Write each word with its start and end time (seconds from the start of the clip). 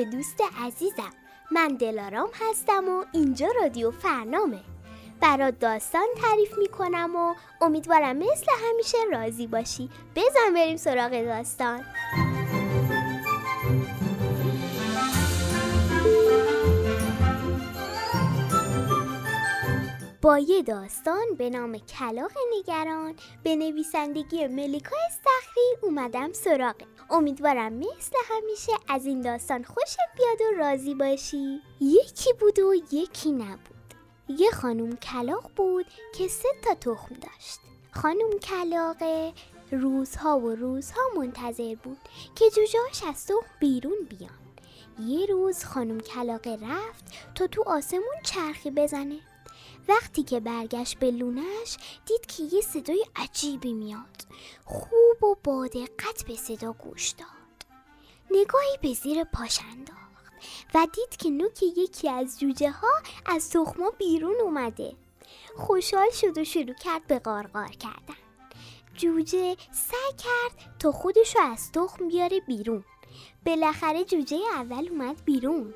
به 0.00 0.06
دوست 0.06 0.40
عزیزم. 0.66 1.10
من 1.52 1.68
دلارام 1.68 2.28
هستم 2.40 2.88
و 2.88 3.04
اینجا 3.12 3.48
رادیو 3.62 3.90
فرنامه. 3.90 4.60
برات 5.20 5.58
داستان 5.58 6.06
تعریف 6.22 6.58
می‌کنم 6.58 7.16
و 7.16 7.34
امیدوارم 7.64 8.16
مثل 8.16 8.46
همیشه 8.68 8.98
راضی 9.12 9.46
باشی. 9.46 9.90
بزن 10.16 10.54
بریم 10.54 10.76
سراغ 10.76 11.24
داستان. 11.24 11.84
با 20.30 20.38
یه 20.38 20.62
داستان 20.62 21.34
به 21.38 21.50
نام 21.50 21.78
کلاق 21.78 22.32
نگران 22.58 23.14
به 23.42 23.56
نویسندگی 23.56 24.46
ملیکا 24.46 24.96
استخری 25.06 25.76
اومدم 25.82 26.32
سراغه 26.32 26.86
امیدوارم 27.10 27.72
مثل 27.72 28.16
همیشه 28.24 28.72
از 28.88 29.06
این 29.06 29.20
داستان 29.20 29.64
خوشت 29.64 29.96
بیاد 30.16 30.40
و 30.40 30.58
راضی 30.58 30.94
باشی. 30.94 31.60
یکی 31.80 32.32
بود 32.40 32.58
و 32.58 32.74
یکی 32.92 33.32
نبود. 33.32 33.94
یه 34.28 34.50
خانوم 34.50 34.96
کلاق 34.96 35.50
بود 35.56 35.86
که 36.14 36.28
سه 36.28 36.48
تا 36.64 36.74
تخم 36.74 37.14
داشت. 37.14 37.60
خانوم 37.90 38.38
کلاقه 38.38 39.32
روزها 39.72 40.38
و 40.38 40.54
روزها 40.54 41.02
منتظر 41.16 41.74
بود 41.74 41.98
که 42.34 42.50
جوجهاش 42.50 43.04
از 43.08 43.26
تخم 43.26 43.46
بیرون 43.60 43.98
بیان. 44.08 44.40
یه 45.08 45.26
روز 45.26 45.64
خانوم 45.64 46.00
کلاقه 46.00 46.58
رفت 46.62 47.04
تا 47.34 47.46
تو 47.46 47.62
آسمون 47.66 48.20
چرخی 48.24 48.70
بزنه. 48.70 49.29
وقتی 49.90 50.22
که 50.22 50.40
برگشت 50.40 50.98
به 50.98 51.10
لونش 51.10 51.76
دید 52.06 52.26
که 52.26 52.42
یه 52.56 52.60
صدای 52.60 53.06
عجیبی 53.16 53.72
میاد. 53.72 54.24
خوب 54.64 55.24
و 55.24 55.36
با 55.44 55.66
دقت 55.66 56.24
به 56.28 56.36
صدا 56.36 56.72
گوش 56.72 57.08
داد. 57.08 57.28
نگاهی 58.30 58.78
به 58.82 58.92
زیر 58.92 59.24
پاش 59.24 59.60
انداخت 59.72 60.00
و 60.74 60.86
دید 60.94 61.16
که 61.16 61.30
نوک 61.30 61.62
یکی 61.62 62.08
از 62.08 62.40
جوجه 62.40 62.70
ها 62.70 62.92
از 63.26 63.50
تخما 63.50 63.90
بیرون 63.90 64.40
اومده. 64.40 64.96
خوشحال 65.56 66.10
شد 66.10 66.38
و 66.38 66.44
شروع 66.44 66.74
کرد 66.74 67.06
به 67.06 67.18
قارقار 67.18 67.68
کردن. 67.68 68.20
جوجه 68.94 69.56
سعی 69.72 70.12
کرد 70.18 70.76
تا 70.78 70.92
خودشو 70.92 71.38
از 71.40 71.72
تخم 71.72 72.08
بیاره 72.08 72.40
بیرون. 72.40 72.84
بالاخره 73.46 74.04
جوجه 74.04 74.38
اول 74.54 74.88
اومد 74.88 75.24
بیرون. 75.24 75.74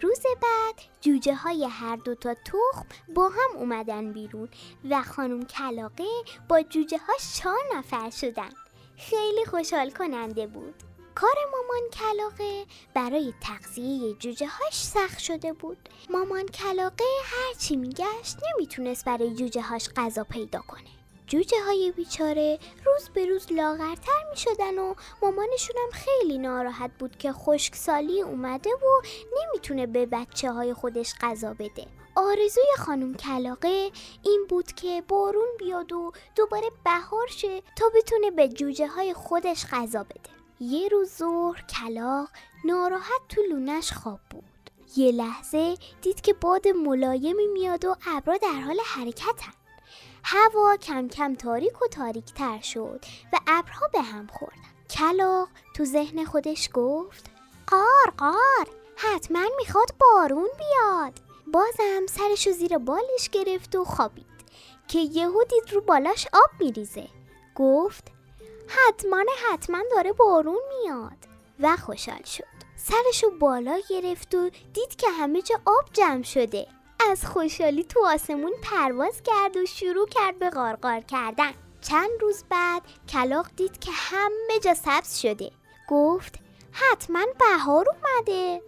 روز 0.00 0.22
بعد 0.22 0.74
جوجه 1.00 1.34
های 1.34 1.64
هر 1.64 1.96
دو 1.96 2.14
تا 2.14 2.34
تخم 2.34 2.86
با 3.14 3.28
هم 3.28 3.56
اومدن 3.56 4.12
بیرون 4.12 4.48
و 4.90 5.02
خانم 5.02 5.42
کلاقه 5.42 6.08
با 6.48 6.62
جوجه 6.62 6.98
ها 6.98 7.12
چهار 7.34 7.60
نفر 7.76 8.10
شدن. 8.10 8.50
خیلی 8.96 9.44
خوشحال 9.44 9.90
کننده 9.90 10.46
بود. 10.46 10.74
کار 11.14 11.34
مامان 11.52 11.90
کلاقه 11.92 12.66
برای 12.94 13.34
تغذیه 13.40 14.14
جوجه 14.14 14.46
هاش 14.46 14.74
سخت 14.74 15.18
شده 15.18 15.52
بود. 15.52 15.88
مامان 16.10 16.46
کلاقه 16.46 17.04
هرچی 17.24 17.76
میگشت 17.76 18.36
نمی‌تونست 18.46 19.04
برای 19.04 19.34
جوجه 19.34 19.62
هاش 19.62 19.88
غذا 19.96 20.24
پیدا 20.24 20.60
کنه. 20.60 20.97
جوجه 21.28 21.56
های 21.66 21.92
بیچاره 21.96 22.58
روز 22.84 23.08
به 23.14 23.26
روز 23.26 23.52
لاغرتر 23.52 24.24
می 24.30 24.36
شدن 24.36 24.78
و 24.78 24.94
هم 25.22 25.90
خیلی 25.92 26.38
ناراحت 26.38 26.90
بود 26.98 27.16
که 27.16 27.32
خشکسالی 27.32 28.22
اومده 28.22 28.70
و 28.70 29.02
نمی‌تونه 29.36 29.86
به 29.86 30.06
بچه 30.06 30.52
های 30.52 30.74
خودش 30.74 31.14
غذا 31.20 31.54
بده. 31.54 31.86
آرزوی 32.14 32.64
خانم 32.78 33.14
کلاقه 33.14 33.90
این 34.22 34.46
بود 34.48 34.72
که 34.72 35.02
بارون 35.08 35.48
بیاد 35.58 35.92
و 35.92 36.12
دوباره 36.36 36.70
بهار 36.84 37.26
شه 37.26 37.62
تا 37.76 37.84
بتونه 37.94 38.30
به 38.30 38.48
جوجه 38.48 38.88
های 38.88 39.14
خودش 39.14 39.66
غذا 39.72 40.02
بده. 40.02 40.30
یه 40.60 40.88
روز 40.88 41.10
ظهر 41.10 41.62
کلاق 41.62 42.28
ناراحت 42.64 43.20
تو 43.28 43.42
لونش 43.42 43.92
خواب 43.92 44.20
بود. 44.30 44.44
یه 44.96 45.12
لحظه 45.12 45.74
دید 46.02 46.20
که 46.20 46.32
باد 46.34 46.68
ملایمی 46.68 47.46
میاد 47.46 47.84
و 47.84 47.96
ابرا 48.06 48.36
در 48.36 48.60
حال 48.60 48.80
حرکتن. 48.84 49.57
هوا 50.30 50.76
کم 50.76 51.08
کم 51.08 51.34
تاریک 51.34 51.82
و 51.82 51.86
تاریک 51.86 52.34
تر 52.34 52.60
شد 52.60 53.04
و 53.32 53.38
ابرها 53.46 53.88
به 53.92 54.02
هم 54.02 54.26
خوردن. 54.26 54.56
کلاق 54.90 55.48
تو 55.76 55.84
ذهن 55.84 56.24
خودش 56.24 56.68
گفت 56.74 57.26
قار 57.66 58.12
قار 58.18 58.68
حتما 58.96 59.44
می‌خواد 59.58 59.94
بارون 60.00 60.48
بیاد. 60.58 61.12
بازم 61.46 62.06
سرشو 62.08 62.50
زیر 62.50 62.78
بالش 62.78 63.28
گرفت 63.32 63.76
و 63.76 63.84
خوابید 63.84 64.26
که 64.88 64.98
یهو 64.98 65.44
دید 65.44 65.72
رو 65.72 65.80
بالاش 65.80 66.26
آب 66.32 66.50
میریزه. 66.60 67.08
گفت 67.54 68.04
حتما 68.66 69.24
حتما 69.50 69.78
داره 69.90 70.12
بارون 70.12 70.60
میاد. 70.68 71.18
و 71.60 71.76
خوشحال 71.76 72.22
شد. 72.22 72.44
سرشو 72.76 73.30
بالا 73.30 73.78
گرفت 73.90 74.34
و 74.34 74.50
دید 74.50 74.96
که 74.96 75.10
همه 75.10 75.42
جا 75.42 75.60
آب 75.64 75.84
جمع 75.92 76.22
شده. 76.22 76.66
از 77.10 77.26
خوشحالی 77.26 77.84
تو 77.84 78.06
آسمون 78.06 78.52
پرواز 78.62 79.22
کرد 79.22 79.56
و 79.56 79.66
شروع 79.66 80.08
کرد 80.08 80.38
به 80.38 80.50
غارغار 80.50 81.00
کردن. 81.00 81.52
چند 81.80 82.10
روز 82.20 82.44
بعد 82.50 82.82
کلاق 83.08 83.46
دید 83.56 83.78
که 83.78 83.90
همه 83.94 84.58
جا 84.62 84.74
سبز 84.74 85.18
شده. 85.18 85.50
گفت 85.88 86.34
حتما 86.72 87.24
بهار 87.38 87.86
اومده. 87.88 88.62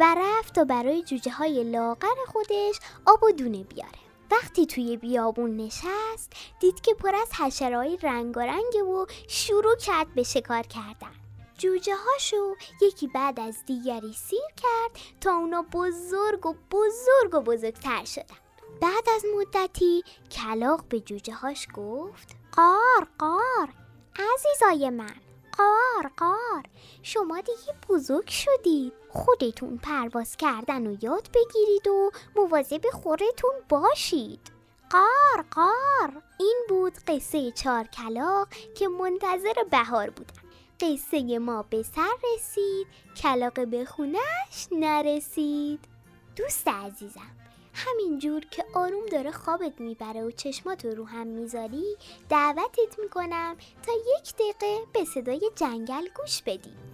و 0.00 0.14
رفت 0.18 0.54
تا 0.54 0.64
برای 0.64 1.02
جوجه 1.02 1.30
های 1.30 1.64
لاغر 1.64 2.14
خودش 2.26 2.80
آب 3.06 3.22
و 3.22 3.30
دونه 3.30 3.64
بیاره. 3.64 3.98
وقتی 4.30 4.66
توی 4.66 4.96
بیابون 4.96 5.56
نشست 5.56 6.32
دید 6.60 6.80
که 6.80 6.94
پر 6.94 7.14
از 7.14 7.32
حشرهای 7.32 7.98
رنگارنگه 8.02 8.82
و 8.82 9.06
شروع 9.28 9.76
کرد 9.76 10.14
به 10.14 10.22
شکار 10.22 10.62
کردن. 10.62 11.23
جوجه 11.64 11.94
هاشو 11.96 12.54
یکی 12.82 13.06
بعد 13.06 13.40
از 13.40 13.64
دیگری 13.66 14.12
سیر 14.12 14.48
کرد 14.56 15.02
تا 15.20 15.36
اونا 15.36 15.62
بزرگ 15.72 16.46
و 16.46 16.54
بزرگ 16.70 17.34
و 17.34 17.40
بزرگتر 17.40 18.04
شدن. 18.04 18.36
بعد 18.80 19.08
از 19.16 19.24
مدتی 19.36 20.04
کلاق 20.30 20.84
به 20.88 21.00
جوجه 21.00 21.34
هاش 21.34 21.68
گفت 21.74 22.36
قار 22.52 23.08
قار 23.18 23.68
عزیزای 24.18 24.90
من 24.90 25.14
قار 25.58 26.10
قار 26.16 26.62
شما 27.02 27.40
دیگه 27.40 27.74
بزرگ 27.88 28.28
شدید. 28.28 28.92
خودتون 29.08 29.78
پرواز 29.78 30.36
کردن 30.36 30.86
و 30.86 30.96
یاد 31.02 31.28
بگیرید 31.34 31.88
و 31.88 32.10
مواظب 32.36 32.90
خورتون 32.92 33.54
باشید. 33.68 34.52
قار 34.90 35.44
قار. 35.50 36.22
این 36.40 36.64
بود 36.68 36.92
قصه 37.08 37.50
چار 37.52 37.84
کلاق 37.84 38.48
که 38.74 38.88
منتظر 38.88 39.64
بهار 39.70 40.10
بودن. 40.10 40.43
قصه 40.80 41.38
ما 41.38 41.62
به 41.62 41.82
سر 41.82 42.14
رسید. 42.34 42.86
کلاقه 43.22 43.66
به 43.66 43.84
خونش 43.84 44.68
نرسید. 44.72 45.80
دوست 46.36 46.68
عزیزم 46.68 47.36
همینجور 47.74 48.44
که 48.50 48.64
آروم 48.74 49.06
داره 49.06 49.30
خوابت 49.30 49.80
می‌بره 49.80 50.22
و 50.22 50.30
چشمات 50.30 50.84
رو 50.84 51.04
هم 51.04 51.26
می‌ذاری 51.26 51.96
دعوتت 52.28 52.98
می‌کنم 52.98 53.56
تا 53.82 53.92
یک 53.92 54.34
دقیقه 54.34 54.86
به 54.92 55.04
صدای 55.04 55.50
جنگل 55.56 56.08
گوش 56.16 56.42
بدی. 56.42 56.93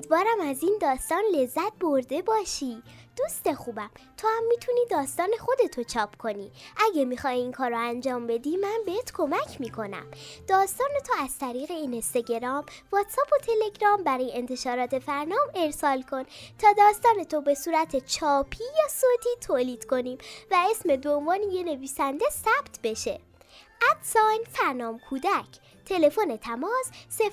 امیدوارم 0.00 0.40
از 0.40 0.62
این 0.62 0.78
داستان 0.80 1.22
لذت 1.34 1.72
برده 1.80 2.22
باشی. 2.22 2.82
دوست 3.16 3.52
خوبم 3.52 3.90
تو 4.16 4.28
هم 4.28 4.44
می‌تونی 4.48 4.80
داستان 4.90 5.28
خودتو 5.40 5.84
چاپ 5.84 6.16
کنی. 6.16 6.52
اگه 6.86 7.04
می‌خوای 7.04 7.36
این 7.36 7.52
کار 7.52 7.70
رو 7.70 7.78
انجام 7.78 8.26
بدی 8.26 8.56
من 8.56 8.78
بهت 8.86 9.12
کمک 9.12 9.60
می‌کنم. 9.60 10.06
داستان 10.48 10.88
تو 11.06 11.12
از 11.24 11.38
طریق 11.38 11.70
این 11.70 11.92
اینستاگرام 11.92 12.64
واتساپ 12.92 13.28
و 13.32 13.44
تلگرام 13.44 14.04
برای 14.04 14.36
انتشارات 14.36 14.98
فرنام 14.98 15.48
ارسال 15.54 16.02
کن 16.02 16.24
تا 16.58 16.72
داستان 16.72 17.24
تو 17.24 17.40
به 17.40 17.54
صورت 17.54 18.06
چاپی 18.06 18.64
یا 18.64 18.88
صوتی 18.88 19.46
تولید 19.46 19.84
کنیم 19.84 20.18
و 20.50 20.66
اسم 20.70 20.96
به 20.96 21.10
عنوان 21.10 21.42
یه 21.42 21.62
نویسنده 21.62 22.24
ثبت 22.30 22.80
بشه. 22.82 23.20
ادساین 23.90 24.44
فرنام 24.48 24.98
کودک. 24.98 25.60
تلفن 25.84 26.36
تماس 26.36 26.90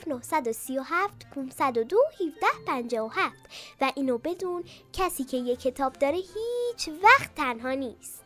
0937 0.08 1.28
502 1.36 1.98
1757 2.20 3.36
و 3.82 3.92
اینو 3.96 4.18
بدون 4.18 4.64
کسی 4.94 5.24
که 5.24 5.38
یه 5.38 5.56
کتاب 5.56 5.94
داره 5.94 6.18
هیچ 6.18 6.90
وقت 7.04 7.36
تنها 7.36 7.72
نیست. 7.72 8.24